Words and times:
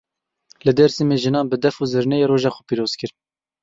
Li 0.65 0.71
Dêrsimê 0.77 1.17
jinan 1.23 1.45
bi 1.51 1.57
def 1.63 1.75
û 1.83 1.85
zirneyê 1.93 2.25
roja 2.31 2.51
xwe 2.55 2.63
pîroz 2.69 2.93
kirin. 2.99 3.19